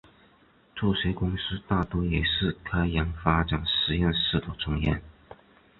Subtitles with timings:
[0.75, 4.99] 这些公司大多也是开源发展实验室的成员。